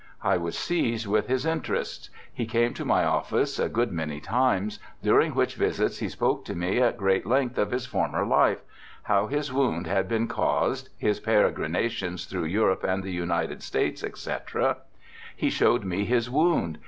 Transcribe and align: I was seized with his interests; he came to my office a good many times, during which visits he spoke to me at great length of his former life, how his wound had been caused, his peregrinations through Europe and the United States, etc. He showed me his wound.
I 0.23 0.35
was 0.35 0.57
seized 0.57 1.05
with 1.05 1.27
his 1.27 1.45
interests; 1.45 2.09
he 2.33 2.47
came 2.47 2.73
to 2.73 2.83
my 2.83 3.05
office 3.05 3.59
a 3.59 3.69
good 3.69 3.91
many 3.91 4.19
times, 4.19 4.79
during 5.03 5.35
which 5.35 5.53
visits 5.53 5.99
he 5.99 6.09
spoke 6.09 6.43
to 6.45 6.55
me 6.55 6.79
at 6.81 6.97
great 6.97 7.23
length 7.27 7.59
of 7.59 7.69
his 7.69 7.85
former 7.85 8.25
life, 8.25 8.61
how 9.03 9.27
his 9.27 9.53
wound 9.53 9.85
had 9.85 10.07
been 10.07 10.27
caused, 10.27 10.89
his 10.97 11.19
peregrinations 11.19 12.25
through 12.25 12.45
Europe 12.45 12.83
and 12.83 13.03
the 13.03 13.11
United 13.11 13.61
States, 13.61 14.03
etc. 14.03 14.77
He 15.35 15.51
showed 15.51 15.83
me 15.83 16.03
his 16.05 16.31
wound. 16.31 16.79